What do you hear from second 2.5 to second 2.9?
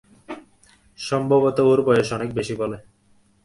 বলে।